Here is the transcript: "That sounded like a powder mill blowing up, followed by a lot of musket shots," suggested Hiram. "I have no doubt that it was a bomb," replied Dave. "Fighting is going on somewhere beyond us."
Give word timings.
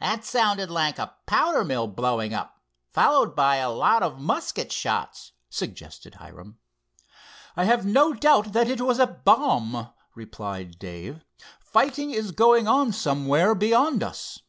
"That 0.00 0.24
sounded 0.24 0.70
like 0.70 0.98
a 0.98 1.14
powder 1.26 1.62
mill 1.62 1.88
blowing 1.88 2.32
up, 2.32 2.58
followed 2.90 3.36
by 3.36 3.56
a 3.56 3.68
lot 3.70 4.02
of 4.02 4.18
musket 4.18 4.72
shots," 4.72 5.32
suggested 5.50 6.14
Hiram. 6.14 6.58
"I 7.54 7.64
have 7.64 7.84
no 7.84 8.14
doubt 8.14 8.54
that 8.54 8.70
it 8.70 8.80
was 8.80 8.98
a 8.98 9.06
bomb," 9.06 9.92
replied 10.14 10.78
Dave. 10.78 11.22
"Fighting 11.60 12.12
is 12.12 12.30
going 12.32 12.66
on 12.66 12.92
somewhere 12.94 13.54
beyond 13.54 14.02
us." 14.02 14.40